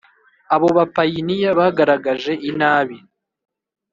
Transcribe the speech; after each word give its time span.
Abo 0.55 0.67
bapayiniya 0.77 1.51
bagaragaje 1.59 2.31
inabi 2.49 2.97